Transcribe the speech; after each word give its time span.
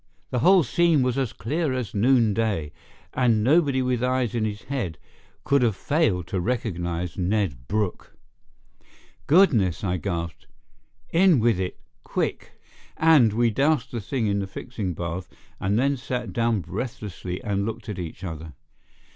The 0.31 0.39
whole 0.39 0.63
scene 0.63 1.03
was 1.03 1.15
as 1.19 1.31
clear 1.31 1.73
as 1.73 1.93
noonday, 1.93 2.71
and 3.13 3.43
nobody 3.43 3.83
with 3.83 4.03
eyes 4.03 4.33
in 4.33 4.45
his 4.45 4.63
head 4.63 4.97
could 5.43 5.61
have 5.61 5.75
failed 5.75 6.25
to 6.29 6.39
recognize 6.39 7.19
Ned 7.19 7.67
Brooke. 7.67 8.17
"Goodness!" 9.27 9.83
I 9.83 9.97
gasped. 9.97 10.47
"In 11.13 11.39
with 11.39 11.59
it—quick!" 11.59 12.53
And 12.97 13.31
we 13.33 13.51
doused 13.51 13.91
the 13.91 14.01
thing 14.01 14.25
into 14.25 14.47
the 14.47 14.51
fixing 14.51 14.95
bath 14.95 15.27
and 15.59 15.77
then 15.77 15.95
sat 15.97 16.33
down 16.33 16.61
breathlessly 16.61 17.39
and 17.43 17.63
looked 17.63 17.87
at 17.87 17.99
each 17.99 18.23
other. 18.23 18.53